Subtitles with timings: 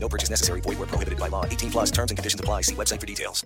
[0.00, 0.62] No purchase necessary.
[0.62, 1.44] Void where prohibited by law.
[1.44, 2.62] 18 plus terms and conditions apply.
[2.62, 3.44] See website for details.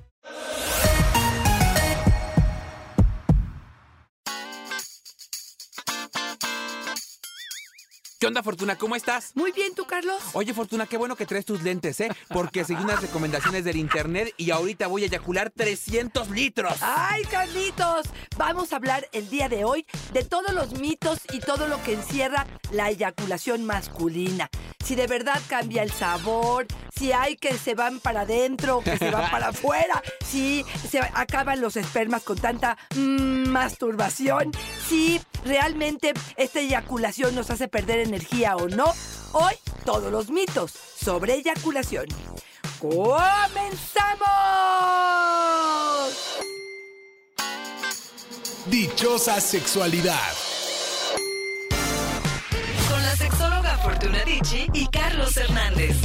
[8.22, 8.78] ¿Qué onda, Fortuna?
[8.78, 9.32] ¿Cómo estás?
[9.34, 10.22] Muy bien, ¿tú, Carlos?
[10.34, 12.08] Oye, Fortuna, qué bueno que traes tus lentes, ¿eh?
[12.28, 16.72] Porque seguí unas recomendaciones del internet y ahorita voy a eyacular 300 litros.
[16.82, 18.06] ¡Ay, Carlitos!
[18.36, 21.94] Vamos a hablar el día de hoy de todos los mitos y todo lo que
[21.94, 24.48] encierra la eyaculación masculina.
[24.84, 29.10] Si de verdad cambia el sabor, si hay que se van para adentro que se
[29.10, 34.52] van para afuera, si se acaban los espermas con tanta mm, masturbación,
[34.88, 38.92] si realmente esta eyaculación nos hace perder energía o no.
[39.32, 42.06] Hoy, todos los mitos sobre eyaculación.
[42.78, 43.32] ¡Comenzamos!
[48.66, 50.51] Dichosa sexualidad.
[54.02, 54.24] Fortuna
[54.74, 55.96] y Carlos Hernández.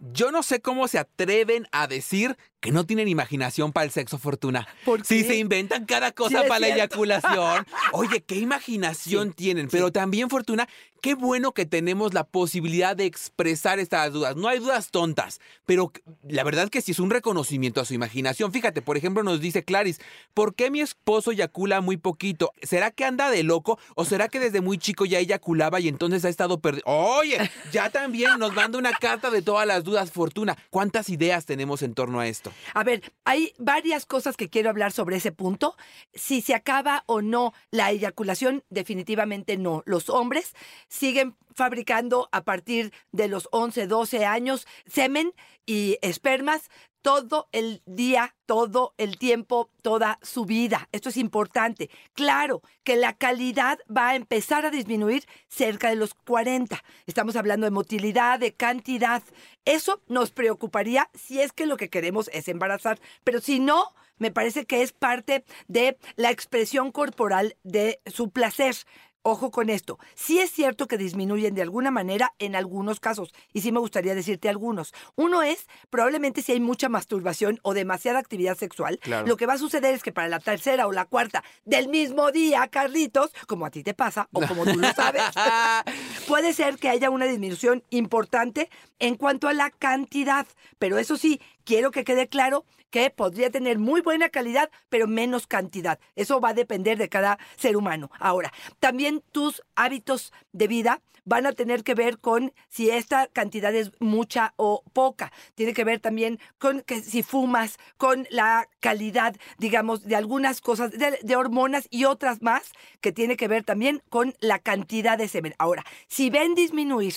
[0.00, 4.18] Yo no sé cómo se atreven a decir que no tienen imaginación para el sexo
[4.18, 4.66] fortuna.
[4.84, 5.28] ¿Por Si qué?
[5.28, 7.66] se inventan cada cosa Sí, para la eyaculación.
[7.92, 9.68] Oye, qué imaginación tienen.
[9.68, 10.68] Pero también, Fortuna,
[11.00, 14.34] qué bueno que tenemos la posibilidad de expresar estas dudas.
[14.34, 15.92] No hay dudas tontas, pero
[16.28, 18.52] la verdad que sí es un reconocimiento a su imaginación.
[18.52, 20.00] Fíjate, por ejemplo, nos dice Claris,
[20.34, 22.52] ¿por qué mi esposo eyacula muy poquito?
[22.62, 26.24] ¿Será que anda de loco o será que desde muy chico ya eyaculaba y entonces
[26.24, 26.82] ha estado perdido?
[26.86, 30.56] Oye, ya también nos manda una carta de todas las dudas, Fortuna.
[30.70, 32.47] ¿Cuántas ideas tenemos en torno a esto?
[32.74, 35.76] A ver, hay varias cosas que quiero hablar sobre ese punto.
[36.14, 39.82] Si se acaba o no la eyaculación, definitivamente no.
[39.86, 40.54] Los hombres
[40.88, 45.34] siguen fabricando a partir de los 11, 12 años semen
[45.66, 46.70] y espermas
[47.02, 50.88] todo el día, todo el tiempo, toda su vida.
[50.92, 51.90] Esto es importante.
[52.14, 56.82] Claro que la calidad va a empezar a disminuir cerca de los 40.
[57.06, 59.22] Estamos hablando de motilidad, de cantidad.
[59.64, 62.98] Eso nos preocuparía si es que lo que queremos es embarazar.
[63.24, 68.76] Pero si no, me parece que es parte de la expresión corporal de su placer.
[69.22, 69.98] Ojo con esto.
[70.14, 74.14] Sí es cierto que disminuyen de alguna manera en algunos casos, y sí me gustaría
[74.14, 74.94] decirte algunos.
[75.16, 79.26] Uno es, probablemente si hay mucha masturbación o demasiada actividad sexual, Claro.
[79.26, 82.30] lo que va a suceder es que para la tercera o la cuarta del mismo
[82.30, 85.22] día, Carlitos, como a ti te pasa o como tú lo sabes,
[86.28, 88.68] puede ser que haya una disminución importante
[88.98, 90.46] en cuanto a la cantidad.
[90.78, 95.46] Pero eso sí, quiero que quede claro que podría tener muy buena calidad, pero menos
[95.46, 95.98] cantidad.
[96.16, 98.10] Eso va a depender de cada ser humano.
[98.20, 103.74] Ahora, también tus hábitos de vida van a tener que ver con si esta cantidad
[103.74, 105.30] es mucha o poca.
[105.54, 110.90] Tiene que ver también con que si fumas, con la calidad, digamos, de algunas cosas,
[110.92, 112.72] de, de hormonas y otras más,
[113.02, 115.54] que tiene que ver también con la cantidad de semen.
[115.58, 115.84] Ahora,
[116.18, 117.14] si ven disminuir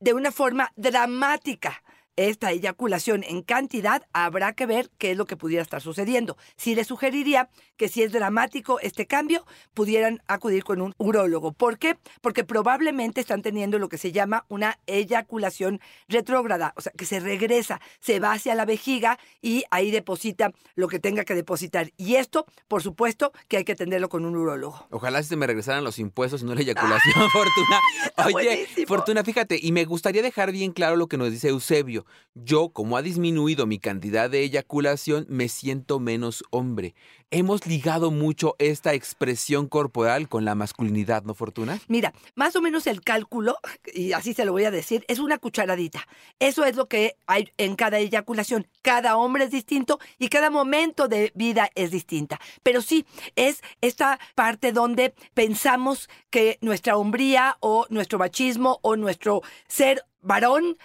[0.00, 1.82] de una forma dramática
[2.18, 6.36] esta eyaculación en cantidad, habrá que ver qué es lo que pudiera estar sucediendo.
[6.56, 11.52] Sí les sugeriría que si es dramático este cambio, pudieran acudir con un urólogo.
[11.52, 11.96] ¿Por qué?
[12.20, 17.20] Porque probablemente están teniendo lo que se llama una eyaculación retrógrada, o sea, que se
[17.20, 21.92] regresa, se va hacia la vejiga y ahí deposita lo que tenga que depositar.
[21.96, 24.88] Y esto, por supuesto, que hay que atenderlo con un urólogo.
[24.90, 27.80] Ojalá se me regresaran los impuestos y no la eyaculación, Fortuna.
[28.24, 28.86] Oye, buenísimo.
[28.88, 32.06] Fortuna, fíjate, y me gustaría dejar bien claro lo que nos dice Eusebio.
[32.34, 36.94] Yo, como ha disminuido mi cantidad de eyaculación, me siento menos hombre.
[37.30, 41.78] Hemos ligado mucho esta expresión corporal con la masculinidad, ¿no, Fortuna?
[41.88, 43.56] Mira, más o menos el cálculo,
[43.92, 46.06] y así se lo voy a decir, es una cucharadita.
[46.38, 48.66] Eso es lo que hay en cada eyaculación.
[48.82, 52.40] Cada hombre es distinto y cada momento de vida es distinta.
[52.62, 53.04] Pero sí,
[53.36, 60.78] es esta parte donde pensamos que nuestra hombría o nuestro machismo o nuestro ser varón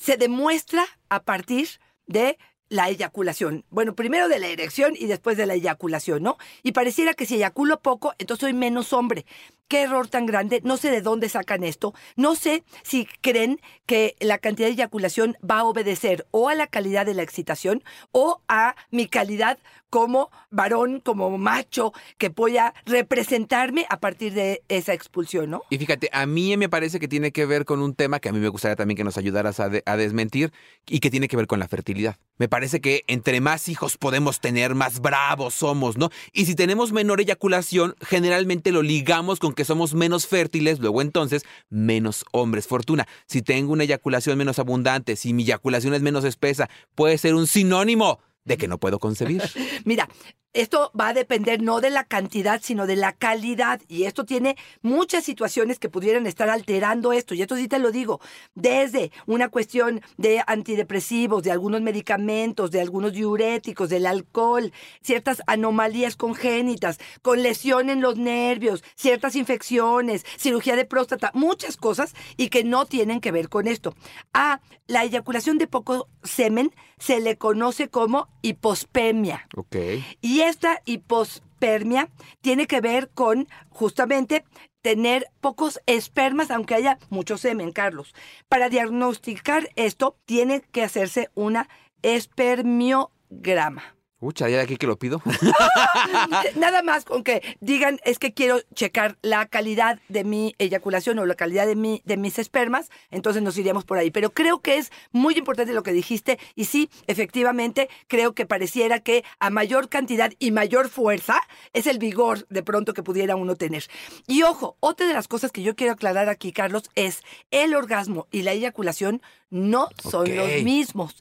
[0.00, 1.68] se demuestra a partir
[2.06, 2.38] de
[2.70, 3.64] la eyaculación.
[3.68, 6.38] Bueno, primero de la erección y después de la eyaculación, ¿no?
[6.62, 9.26] Y pareciera que si eyaculo poco, entonces soy menos hombre.
[9.70, 14.16] qué error tan grande, no sé de dónde sacan esto, no sé si creen que
[14.18, 18.42] la cantidad de eyaculación va a obedecer o a la calidad de la excitación o
[18.48, 19.58] a mi calidad
[19.90, 25.62] como varón, como macho, que voy a representarme a partir de esa expulsión, ¿no?
[25.68, 28.32] Y fíjate, a mí me parece que tiene que ver con un tema que a
[28.32, 30.52] mí me gustaría también que nos ayudaras a, a desmentir
[30.86, 32.16] y que tiene que ver con la fertilidad.
[32.38, 36.10] Me parece que entre más hijos podemos tener, más bravos somos, ¿no?
[36.32, 41.44] Y si tenemos menor eyaculación, generalmente lo ligamos con que somos menos fértiles, luego entonces
[41.68, 42.66] menos hombres.
[42.66, 47.34] Fortuna, si tengo una eyaculación menos abundante, si mi eyaculación es menos espesa, puede ser
[47.34, 48.20] un sinónimo
[48.50, 49.42] de que no puedo concebir.
[49.84, 50.08] Mira,
[50.52, 53.80] esto va a depender no de la cantidad, sino de la calidad.
[53.88, 57.34] Y esto tiene muchas situaciones que pudieran estar alterando esto.
[57.34, 58.20] Y esto sí te lo digo,
[58.54, 66.16] desde una cuestión de antidepresivos, de algunos medicamentos, de algunos diuréticos, del alcohol, ciertas anomalías
[66.16, 72.64] congénitas, con lesión en los nervios, ciertas infecciones, cirugía de próstata, muchas cosas y que
[72.64, 73.94] no tienen que ver con esto.
[74.32, 79.46] A la eyaculación de poco semen se le conoce como hipospemia.
[79.56, 79.76] ok.
[80.20, 82.08] Y esta hipospermia
[82.40, 84.44] tiene que ver con justamente
[84.82, 88.14] tener pocos espermas, aunque haya mucho semen, Carlos.
[88.48, 91.68] Para diagnosticar esto, tiene que hacerse una
[92.02, 93.99] espermiograma.
[94.22, 95.22] Ucha, ya de aquí que lo pido.
[96.56, 101.24] Nada más con que digan, es que quiero checar la calidad de mi eyaculación o
[101.24, 104.10] la calidad de, mi, de mis espermas, entonces nos iríamos por ahí.
[104.10, 109.00] Pero creo que es muy importante lo que dijiste y sí, efectivamente, creo que pareciera
[109.00, 111.40] que a mayor cantidad y mayor fuerza
[111.72, 113.84] es el vigor de pronto que pudiera uno tener.
[114.26, 118.26] Y ojo, otra de las cosas que yo quiero aclarar aquí, Carlos, es el orgasmo
[118.30, 121.16] y la eyaculación no son los mismos.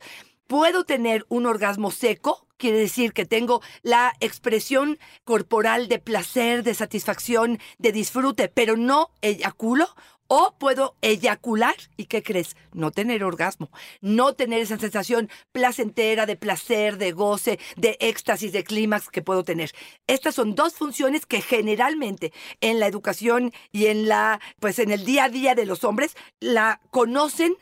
[0.47, 6.75] Puedo tener un orgasmo seco, quiere decir que tengo la expresión corporal de placer, de
[6.75, 9.87] satisfacción, de disfrute, pero no eyaculo.
[10.31, 12.55] O puedo eyacular y ¿qué crees?
[12.71, 18.63] No tener orgasmo, no tener esa sensación placentera de placer, de goce, de éxtasis, de
[18.63, 19.71] clímax que puedo tener.
[20.05, 25.03] Estas son dos funciones que generalmente en la educación y en la pues en el
[25.03, 27.55] día a día de los hombres la conocen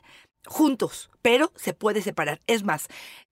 [0.45, 2.41] juntos, pero se puede separar.
[2.47, 2.87] Es más,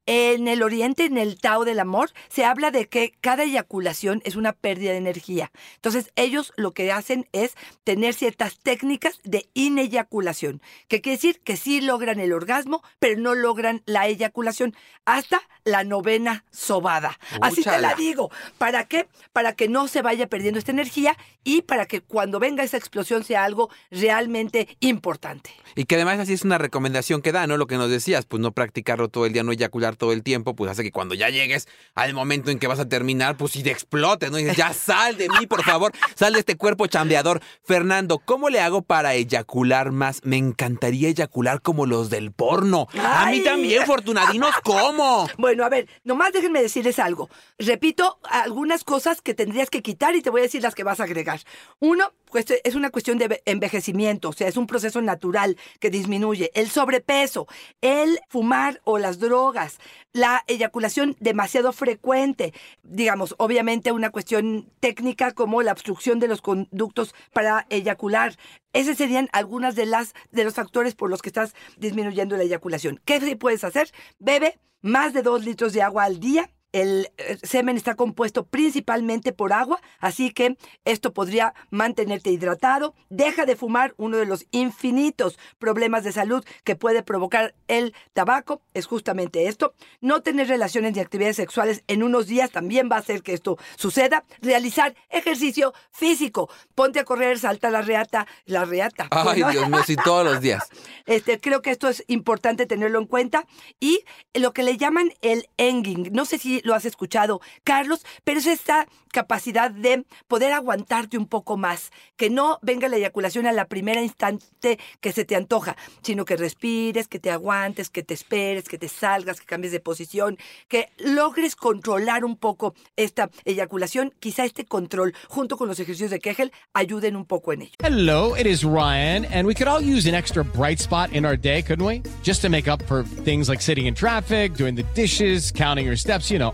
[0.05, 4.35] en el Oriente, en el Tao del Amor, se habla de que cada eyaculación es
[4.35, 5.51] una pérdida de energía.
[5.75, 11.57] Entonces, ellos lo que hacen es tener ciertas técnicas de ineyaculación, que quiere decir que
[11.57, 14.75] sí logran el orgasmo, pero no logran la eyaculación
[15.05, 17.17] hasta la novena sobada.
[17.41, 18.29] Así te la digo.
[18.57, 19.07] ¿Para qué?
[19.33, 23.23] Para que no se vaya perdiendo esta energía y para que cuando venga esa explosión
[23.23, 25.51] sea algo realmente importante.
[25.75, 27.57] Y que además así es una recomendación que da, ¿no?
[27.57, 30.55] Lo que nos decías, pues no practicarlo todo el día, no eyacular todo el tiempo,
[30.55, 33.63] pues hace que cuando ya llegues al momento en que vas a terminar, pues si
[33.63, 34.39] te explotes, ¿no?
[34.39, 37.41] Y dices, ya sal de mí, por favor, sal de este cuerpo chambeador.
[37.63, 40.21] Fernando, ¿cómo le hago para eyacular más?
[40.23, 42.87] Me encantaría eyacular como los del porno.
[42.99, 45.27] A mí también, Fortunadinos, ¿cómo?
[45.37, 47.29] Bueno, a ver, nomás déjenme decirles algo.
[47.59, 50.99] Repito algunas cosas que tendrías que quitar y te voy a decir las que vas
[50.99, 51.39] a agregar.
[51.79, 56.51] Uno, es una cuestión de envejecimiento, o sea, es un proceso natural que disminuye.
[56.53, 57.47] El sobrepeso,
[57.81, 59.79] el fumar o las drogas,
[60.13, 62.53] la eyaculación demasiado frecuente,
[62.83, 68.35] digamos, obviamente una cuestión técnica como la obstrucción de los conductos para eyacular.
[68.73, 73.01] Esos serían algunas de las de los factores por los que estás disminuyendo la eyaculación.
[73.05, 73.91] ¿Qué puedes hacer?
[74.19, 76.49] Bebe más de dos litros de agua al día.
[76.75, 82.93] El eh, semen está compuesto principalmente por agua, así que esto podría mantenerte hidratado.
[83.09, 88.61] Deja de fumar, uno de los infinitos problemas de salud que puede provocar el tabaco
[88.73, 89.73] es justamente esto.
[90.01, 93.57] No tener relaciones ni actividades sexuales en unos días también va a hacer que esto
[93.77, 94.25] suceda.
[94.41, 96.49] Realizar ejercicio físico.
[96.75, 99.07] Ponte a correr, salta la reata, la reata.
[99.11, 99.51] Ay, ¿no?
[99.51, 100.67] Dios mío, sí, todos los días.
[101.07, 103.45] Este, creo que esto es importante tenerlo en cuenta.
[103.79, 104.03] Y
[104.33, 108.47] lo que le llaman el enging, no sé si lo has escuchado, Carlos, pero es
[108.47, 113.67] esta capacidad de poder aguantarte un poco más, que no venga la eyaculación a la
[113.67, 118.67] primera instante que se te antoja, sino que respires, que te aguantes, que te esperes,
[118.67, 124.13] que te salgas, que cambies de posición, que logres controlar un poco esta eyaculación.
[124.19, 127.75] Quizá este control, junto con los ejercicios de Kegel, ayuden un poco en ello.
[127.81, 131.37] Hello, it is Ryan, and we could all use an extra bright spot in our
[131.37, 132.01] day, couldn't we?
[132.23, 135.95] Just to make up for things like sitting in traffic, doing the dishes, counting your
[135.95, 136.53] steps, you know,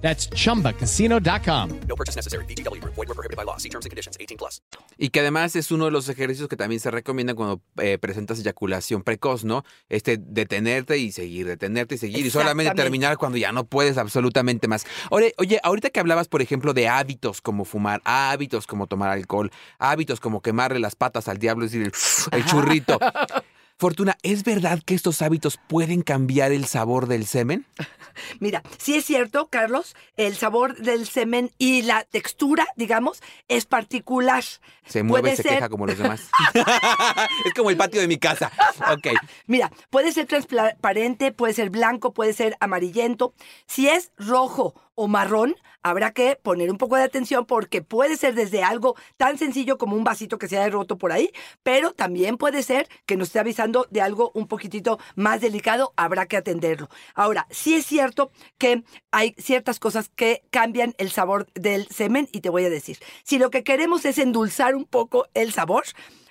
[0.00, 1.80] That's chumbacasino.com.
[1.88, 2.44] No purchase necessary.
[2.46, 2.94] VGW Group.
[2.94, 3.56] Void were prohibited by law.
[3.58, 4.16] See terms and conditions.
[4.18, 4.62] 18 plus.
[4.96, 8.38] Y que además es uno de los ejercicios que también se recomiendan cuando eh, presentas
[8.40, 9.64] eyaculación precoz, ¿no?
[9.88, 14.68] Este, detenerte y seguir, detenerte y seguir, y solamente terminar cuando ya no puedes absolutamente
[14.68, 14.86] más.
[15.10, 19.50] Oye, oye, ahorita que hablabas, por ejemplo, de hábitos como fumar, hábitos como tomar alcohol,
[19.78, 21.86] hábitos como quemarle las patas al diablo, es decir,
[22.32, 22.98] el, el churrito.
[23.78, 27.64] Fortuna, ¿es verdad que estos hábitos pueden cambiar el sabor del semen?
[28.40, 34.42] Mira, sí es cierto, Carlos, el sabor del semen y la textura, digamos, es particular.
[34.84, 36.28] Se mueve Puede se ser- queja como los demás.
[37.44, 38.50] es como el patio de mi casa.
[38.92, 39.08] Ok.
[39.46, 43.32] Mira, puede ser transparente, puede ser blanco, puede ser amarillento.
[43.68, 48.34] Si es rojo o marrón, habrá que poner un poco de atención porque puede ser
[48.34, 51.30] desde algo tan sencillo como un vasito que se haya roto por ahí,
[51.62, 56.26] pero también puede ser que nos esté avisando de algo un poquitito más delicado, habrá
[56.26, 56.88] que atenderlo.
[57.14, 62.40] Ahora, sí es cierto que hay ciertas cosas que cambian el sabor del semen y
[62.40, 65.84] te voy a decir, si lo que queremos es endulzar un poco el sabor,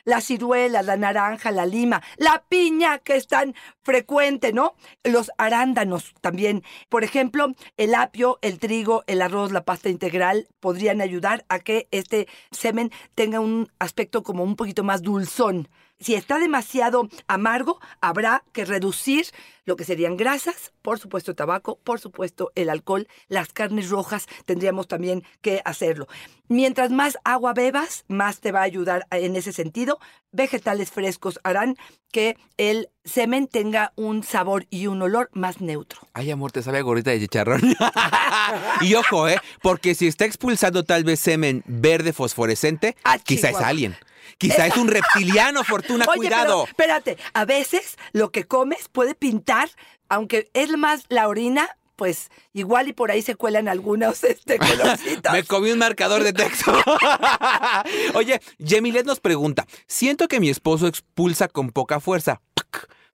[0.08, 4.76] la ciruela, la naranja, la lima, la piña, que es tan frecuente, ¿no?
[5.04, 6.64] Los arándanos también.
[6.88, 11.90] Por ejemplo, el apio, el trigo, el arroz, la pasta integral podrían ayudar a que
[11.92, 15.68] este semen tenga un aspecto como un poquito más dulzón.
[16.00, 19.26] Si está demasiado amargo, habrá que reducir
[19.66, 24.88] lo que serían grasas, por supuesto tabaco, por supuesto el alcohol, las carnes rojas, tendríamos
[24.88, 26.08] también que hacerlo.
[26.48, 30.00] Mientras más agua bebas, más te va a ayudar en ese sentido.
[30.32, 31.76] Vegetales frescos harán
[32.12, 36.00] que el semen tenga un sabor y un olor más neutro.
[36.14, 37.62] Ay, amor, te sabe a gorrita de chicharrón.
[38.82, 39.40] y ojo, ¿eh?
[39.62, 43.98] Porque si está expulsando tal vez semen verde fosforescente, Ah, quizá es alien.
[44.38, 46.66] Quizá es un reptiliano, Fortuna, Oye, cuidado.
[46.76, 49.70] pero espérate, a veces lo que comes puede pintar,
[50.10, 55.34] aunque es más la orina, pues igual y por ahí se cuelan algunos este, colorcitos.
[55.34, 56.72] Me comí un marcador de texto.
[58.14, 62.42] Oye, Yemilet nos pregunta, siento que mi esposo expulsa con poca fuerza.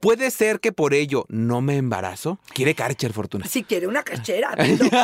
[0.04, 2.38] ¿Puede ser que por ello no me embarazo?
[2.54, 3.48] Quiere Karcher, Fortuna.
[3.48, 4.54] Si quiere una cachera.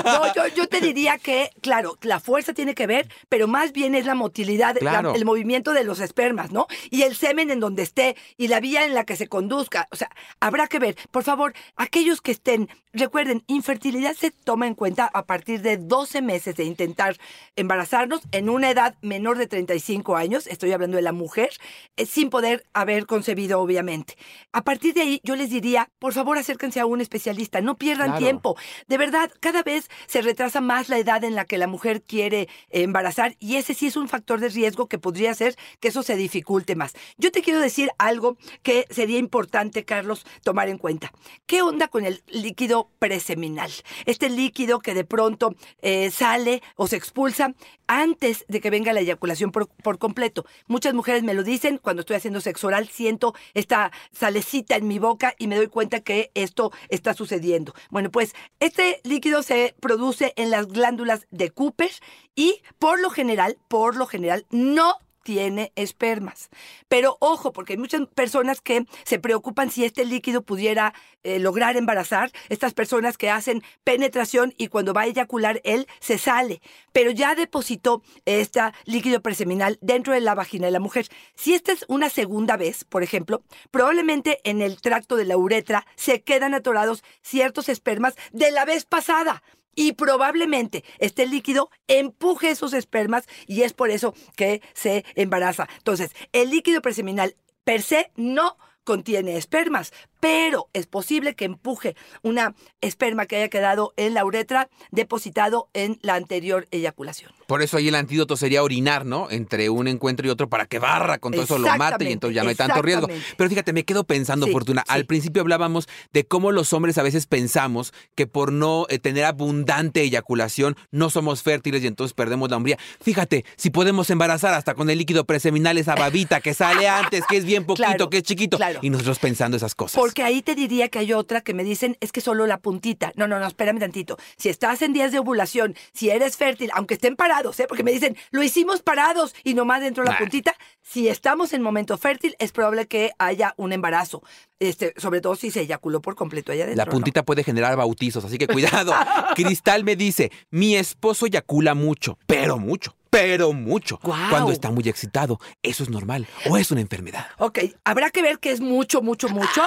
[0.10, 3.96] No, yo, yo te diría que, claro, la fuerza tiene que ver, pero más bien
[3.96, 6.68] es la motilidad, la- el movimiento de los espermas, ¿no?
[6.90, 9.88] Y el semen en donde esté y la vía en la que se conduzca.
[9.92, 10.10] O sea,
[10.42, 10.98] habrá que ver.
[11.12, 16.22] Por favor, aquellos que estén, recuerden, infertilidad se toma en cuenta a partir de 12
[16.22, 17.16] meses de intentar
[17.56, 21.52] embarazarnos en una edad menor de 35 años, estoy hablando de la mujer,
[21.96, 24.18] eh, sin poder haber concebido, obviamente.
[24.52, 28.08] A partir de ahí, yo les diría, por favor, acérquense a un especialista, no pierdan
[28.10, 28.20] Claro.
[28.26, 28.58] tiempo.
[28.88, 32.48] De verdad, cada vez se retrasa más la edad en la que la mujer quiere
[32.70, 36.16] embarazar y ese sí es un factor de riesgo que podría hacer que eso se
[36.16, 36.94] dificulte más.
[37.18, 41.12] Yo te quiero decir algo que sería importante, Carlos, tomar en cuenta.
[41.46, 43.72] ¿Qué onda con el líquido preseminal?
[44.06, 47.54] Este líquido que de pronto eh, sale o se expulsa
[47.88, 50.46] antes de que venga la eyaculación por, por completo.
[50.68, 54.98] Muchas mujeres me lo dicen cuando estoy haciendo sexo oral, siento esta salecita en mi
[54.98, 57.74] boca y me doy cuenta que esto está sucediendo.
[57.90, 61.92] Bueno, pues este líquido se produce en las glándulas de Cooper
[62.36, 64.96] y por lo general, por lo general, no
[65.30, 66.50] tiene espermas.
[66.88, 71.78] Pero ojo, porque hay muchas personas que se preocupan si este líquido pudiera eh, lograr
[71.78, 72.32] embarazar.
[72.50, 76.64] Estas personas que hacen penetración y cuando va a eyacular él se sale.
[76.94, 81.06] Pero ya depositó este líquido preseminal dentro de la vagina de la mujer.
[81.36, 85.86] Si esta es una segunda vez, por ejemplo, probablemente en el tracto de la uretra
[85.96, 89.44] se quedan atorados ciertos espermas de la vez pasada.
[89.80, 95.70] Y probablemente este líquido empuje esos espermas y es por eso que se embaraza.
[95.78, 98.58] Entonces, el líquido preseminal per se no
[98.90, 104.68] contiene espermas, pero es posible que empuje una esperma que haya quedado en la uretra
[104.90, 107.32] depositado en la anterior eyaculación.
[107.46, 109.30] Por eso ahí el antídoto sería orinar, ¿no?
[109.30, 112.36] Entre un encuentro y otro para que barra con todo eso lo mate y entonces
[112.36, 113.08] ya no hay tanto riesgo.
[113.38, 114.82] Pero fíjate, me quedo pensando, Sí, Fortuna.
[114.88, 114.92] sí.
[114.94, 119.26] Al principio hablábamos de cómo los hombres a veces pensamos que por no eh, tener
[119.26, 122.80] abundante eyaculación no somos fértiles y entonces perdemos la hombría.
[123.02, 127.38] Fíjate, si podemos embarazar hasta con el líquido preseminal, esa babita que sale antes, que
[127.38, 128.58] es bien poquito, Claro, que es chiquito.
[128.58, 128.79] claro.
[128.82, 130.00] Y nosotros pensando esas cosas.
[130.00, 133.12] Porque ahí te diría que hay otra que me dicen es que solo la puntita.
[133.16, 134.18] No, no, no, espérame tantito.
[134.38, 137.66] Si estás en días de ovulación, si eres fértil, aunque estén parados, ¿eh?
[137.68, 140.20] porque me dicen, lo hicimos parados y nomás dentro de la Nah.
[140.20, 144.24] puntita, si estamos en momento fértil, es probable que haya un embarazo.
[144.60, 146.82] Este, sobre todo si se eyaculó por completo allá adentro.
[146.82, 146.92] La ¿no?
[146.92, 148.94] puntita puede generar bautizos, así que cuidado.
[149.36, 154.00] Cristal me dice, mi esposo eyacula mucho, pero mucho, pero mucho.
[154.00, 157.28] Cuando está muy excitado, ¿eso es normal o es una enfermedad?
[157.38, 159.62] Ok, habrá que ver que es mucho, mucho, mucho.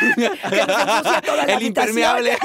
[0.16, 0.26] que
[0.66, 2.36] nos ensucia toda la El impermeable.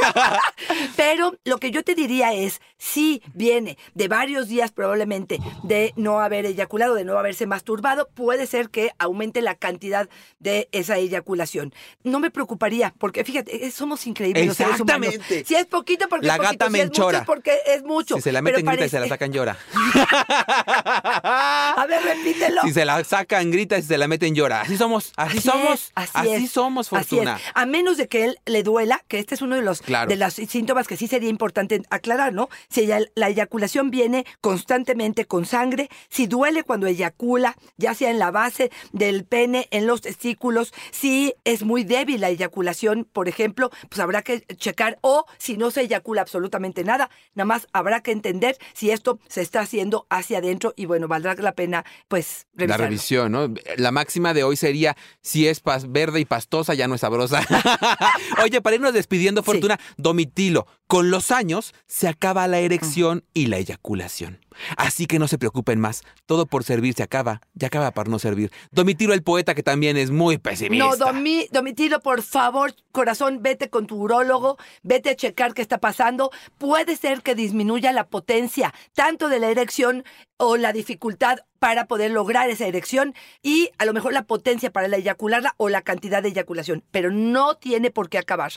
[0.96, 6.20] Pero lo que yo te diría es, si viene de varios días probablemente de no
[6.20, 11.74] haber eyaculado, de no haberse masturbado, puede ser que aumente la cantidad de esa eyaculación.
[12.04, 15.08] No me preocuparía, porque fíjate, eh, somos increíbles los seres humanos.
[15.08, 15.46] Exactamente.
[15.46, 16.66] Si es poquito, porque La es poquito.
[16.66, 18.16] gata si es mucho, porque es mucho.
[18.16, 19.58] Si se la meten, grita y se la sacan, llora.
[21.24, 22.62] A ver, repítelo.
[22.64, 24.62] Si se la sacan, grita y si se la meten, llora.
[24.62, 25.86] Así somos, así, somos.
[25.86, 26.52] es, así, es.
[26.52, 27.36] somos, Así Fortuna.
[27.38, 27.42] es.
[27.54, 30.10] A menos de que él le duela, que este es uno de los Claro.
[30.10, 32.50] de los síntomas que sí sería importante aclarar, ¿no?
[32.70, 38.32] Si la eyaculación viene constantemente con sangre, si duele cuando eyacula, ya sea en la
[38.32, 44.00] base del pene, en los testículos, si es muy débil la eyaculación, por ejemplo, pues
[44.00, 48.58] habrá que checar o si no se eyacula absolutamente nada, nada más habrá que entender
[48.74, 52.86] si esto se está haciendo hacia adentro y bueno, valdrá la pena pues La revisarlo.
[52.86, 53.54] revisión, ¿no?
[53.78, 57.42] La máxima de hoy sería, si es verde y pastosa, ya no es sabrosa.
[58.44, 60.68] Oye, para irnos despidiendo, Fortuna, domitilo.
[60.94, 64.38] Con los años se acaba la erección y la eyaculación.
[64.78, 66.04] Así que no se preocupen más.
[66.28, 67.42] Todo por servir se acaba.
[67.56, 68.52] Ya acaba por no servir.
[68.70, 70.86] Domitilo el poeta, que también es muy pesimista.
[70.86, 75.80] No, Domi- Domitilo, por favor, corazón, vete con tu urólogo, vete a checar qué está
[75.80, 76.30] pasando.
[76.60, 80.04] Puede ser que disminuya la potencia tanto de la erección
[80.38, 84.88] o la dificultad para poder lograr esa erección y a lo mejor la potencia para
[84.88, 88.52] la eyacularla o la cantidad de eyaculación, pero no tiene por qué acabar.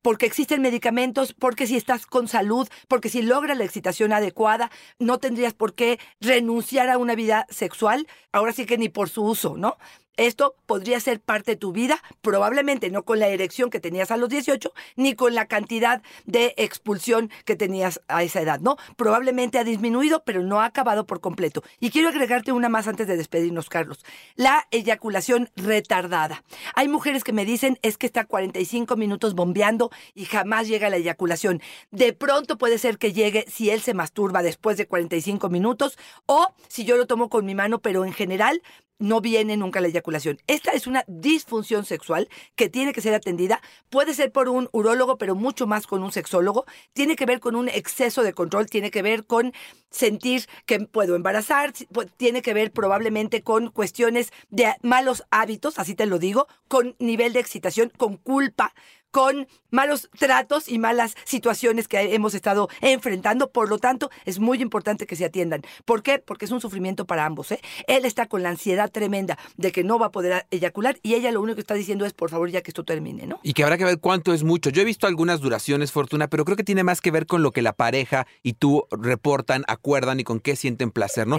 [0.00, 5.18] Porque existen medicamentos, porque si estás con salud, porque si logras la excitación adecuada, no
[5.18, 9.56] tendrías por qué renunciar a una vida sexual, ahora sí que ni por su uso,
[9.56, 9.76] ¿no?
[10.16, 14.18] Esto podría ser parte de tu vida, probablemente no con la erección que tenías a
[14.18, 18.76] los 18, ni con la cantidad de expulsión que tenías a esa edad, ¿no?
[18.96, 21.62] Probablemente ha disminuido, pero no ha acabado por completo.
[21.80, 24.04] Y quiero agregarte una más antes de despedirnos, Carlos.
[24.36, 26.44] La eyaculación retardada.
[26.74, 30.96] Hay mujeres que me dicen es que está 45 minutos bombeando y jamás llega la
[30.96, 31.62] eyaculación.
[31.90, 36.48] De pronto puede ser que llegue si él se masturba después de 45 minutos o
[36.68, 38.62] si yo lo tomo con mi mano, pero en general
[39.02, 40.38] no viene nunca la eyaculación.
[40.46, 43.60] Esta es una disfunción sexual que tiene que ser atendida.
[43.90, 46.64] Puede ser por un urólogo, pero mucho más con un sexólogo.
[46.92, 49.52] Tiene que ver con un exceso de control, tiene que ver con
[49.90, 55.94] sentir que puedo embarazar, pu- tiene que ver probablemente con cuestiones de malos hábitos, así
[55.94, 58.72] te lo digo, con nivel de excitación, con culpa
[59.12, 63.50] con malos tratos y malas situaciones que hemos estado enfrentando.
[63.50, 65.62] Por lo tanto, es muy importante que se atiendan.
[65.84, 66.18] ¿Por qué?
[66.18, 67.52] Porque es un sufrimiento para ambos.
[67.52, 67.60] ¿eh?
[67.86, 71.30] Él está con la ansiedad tremenda de que no va a poder eyacular y ella
[71.30, 73.38] lo único que está diciendo es, por favor, ya que esto termine, ¿no?
[73.42, 74.70] Y que habrá que ver cuánto es mucho.
[74.70, 77.52] Yo he visto algunas duraciones, Fortuna, pero creo que tiene más que ver con lo
[77.52, 81.38] que la pareja y tú reportan, acuerdan y con qué sienten placer, ¿no?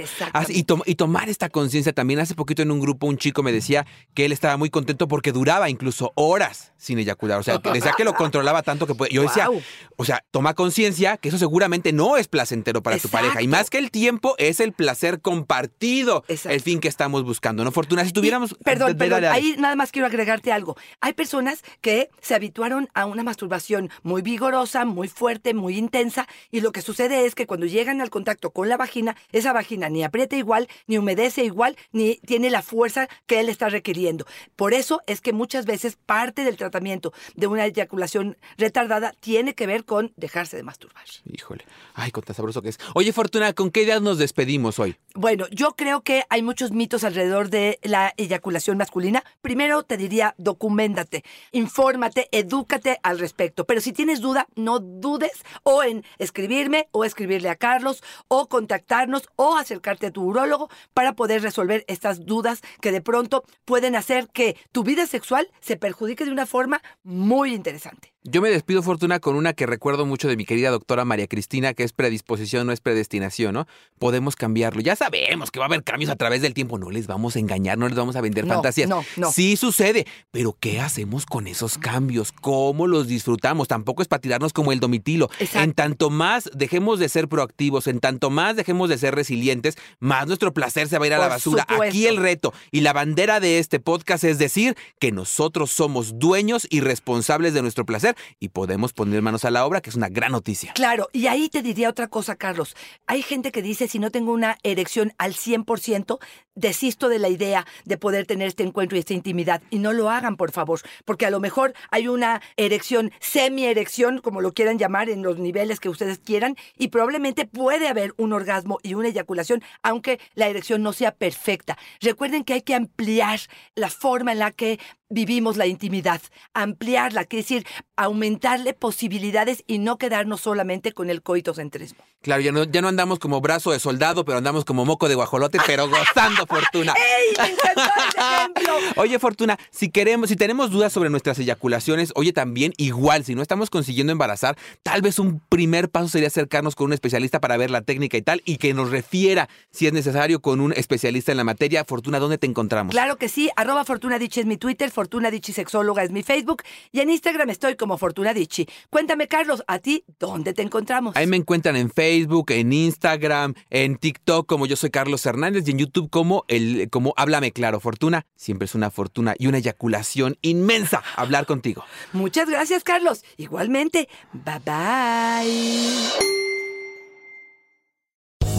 [0.49, 2.19] Y, y tomar esta conciencia también.
[2.19, 5.31] Hace poquito en un grupo un chico me decía que él estaba muy contento porque
[5.31, 7.39] duraba incluso horas sin eyacular.
[7.39, 9.13] O sea, decía que lo controlaba tanto que puede.
[9.13, 9.49] Yo decía,
[9.95, 13.41] o sea, toma conciencia que eso seguramente no es placentero para tu pareja.
[13.41, 13.57] Y Exacto.
[13.57, 16.55] más que el tiempo, es el placer compartido, Exacto.
[16.55, 17.71] el fin que estamos buscando, ¿no?
[17.71, 18.51] Fortuna, si tuviéramos...
[18.51, 20.75] Y- perdón, ahí nada más quiero agregarte algo.
[21.01, 26.61] Hay personas que se habituaron a una masturbación muy vigorosa, muy fuerte, muy intensa, y
[26.61, 30.03] lo que sucede es que cuando llegan al contacto con la vagina, esa vagina ni
[30.03, 34.25] aprieta igual, ni humedece igual, ni tiene la fuerza que él está requiriendo.
[34.55, 39.67] Por eso es que muchas veces parte del tratamiento de una eyaculación retardada tiene que
[39.67, 41.03] ver con dejarse de masturbar.
[41.25, 42.79] Híjole, ay, con tan sabroso que es.
[42.93, 44.95] Oye, Fortuna, ¿con qué idea nos despedimos hoy?
[45.15, 49.23] Bueno, yo creo que hay muchos mitos alrededor de la eyaculación masculina.
[49.41, 53.65] Primero te diría, documentate, infórmate, edúcate al respecto.
[53.65, 59.29] Pero si tienes duda, no dudes o en escribirme o escribirle a Carlos o contactarnos
[59.35, 64.27] o acercarte a tu urólogo para poder resolver estas dudas que de pronto pueden hacer
[64.29, 68.12] que tu vida sexual se perjudique de una forma muy interesante.
[68.25, 71.73] Yo me despido, Fortuna, con una que recuerdo mucho de mi querida doctora María Cristina,
[71.73, 73.67] que es predisposición, no es predestinación, ¿no?
[73.99, 74.79] Podemos cambiarlo.
[74.81, 76.77] Ya sabemos que va a haber cambios a través del tiempo.
[76.77, 78.87] No les vamos a engañar, no les vamos a vender No, fantasías.
[78.87, 79.29] no, no.
[79.29, 82.31] Sí sucede, pero ¿qué hacemos con esos cambios?
[82.31, 83.67] ¿Cómo los disfrutamos?
[83.67, 85.29] Tampoco es para tirarnos como el domitilo.
[85.39, 85.59] Exacto.
[85.65, 90.27] En tanto más dejemos de ser proactivos, en tanto más dejemos de ser resilientes, más
[90.27, 91.63] nuestro placer se va a ir a la basura.
[91.63, 91.83] supuesto.
[91.83, 96.65] Aquí el reto y la bandera de este podcast es decir que nosotros somos dueños
[96.69, 100.09] y responsables de nuestro placer y podemos poner manos a la obra, que es una
[100.09, 100.73] gran noticia.
[100.73, 102.75] Claro, y ahí te diría otra cosa, Carlos.
[103.07, 106.19] Hay gente que dice, si no tengo una erección al 100%,
[106.55, 109.61] desisto de la idea de poder tener este encuentro y esta intimidad.
[109.69, 114.41] Y no lo hagan, por favor, porque a lo mejor hay una erección, semi-erección, como
[114.41, 118.79] lo quieran llamar, en los niveles que ustedes quieran, y probablemente puede haber un orgasmo
[118.83, 121.77] y una eyaculación, aunque la erección no sea perfecta.
[122.01, 123.39] Recuerden que hay que ampliar
[123.75, 124.79] la forma en la que
[125.13, 126.21] vivimos la intimidad,
[126.53, 132.03] ampliarla, quiere decir, aumentarle posibilidades y no quedarnos solamente con el coitocentrismo.
[132.21, 135.15] Claro, ya no, ya no andamos como brazo de soldado, pero andamos como moco de
[135.15, 136.93] guajolote, pero gozando, Fortuna.
[136.93, 137.35] ¡Ey!
[137.37, 138.73] ¡Me encantó ese ejemplo!
[139.01, 143.41] Oye, Fortuna, si queremos, si tenemos dudas sobre nuestras eyaculaciones, oye, también igual, si no
[143.41, 147.71] estamos consiguiendo embarazar, tal vez un primer paso sería acercarnos con un especialista para ver
[147.71, 151.37] la técnica y tal, y que nos refiera, si es necesario, con un especialista en
[151.37, 151.85] la materia.
[151.85, 152.91] Fortuna, ¿dónde te encontramos?
[152.91, 156.63] Claro que sí, arroba Fortuna Dichi es mi Twitter, Fortuna Dichi Sexóloga es mi Facebook
[156.91, 158.67] y en Instagram estoy como Fortuna Dichi.
[158.89, 161.15] Cuéntame, Carlos, ¿a ti dónde te encontramos?
[161.15, 165.71] Ahí me encuentran en Facebook, en Instagram, en TikTok como yo soy Carlos Hernández y
[165.71, 167.79] en YouTube como el como Háblame Claro.
[167.79, 171.83] Fortuna, siempre es una fortuna y una eyaculación inmensa hablar contigo.
[172.11, 173.23] Muchas gracias, Carlos.
[173.37, 176.52] Igualmente, bye bye.